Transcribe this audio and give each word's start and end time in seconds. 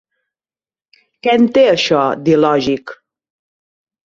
Què 1.27 1.35
en 1.41 1.45
té 1.59 1.67
això, 1.73 2.01
d'il·lògic? 2.29 2.97